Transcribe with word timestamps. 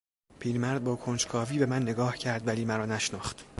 پیرمرد 0.39 0.83
با 0.83 0.95
کنجکاوی 0.95 1.59
به 1.59 1.65
من 1.65 1.81
نگاه 1.81 2.17
کرد 2.17 2.47
ولی 2.47 2.65
مرا 2.65 2.85
نشناخت. 2.85 3.45